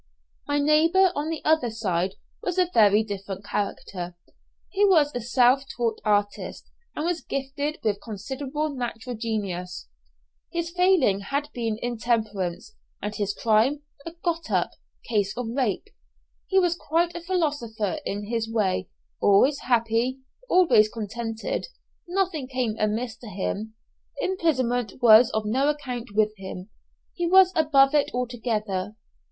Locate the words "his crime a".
13.13-14.13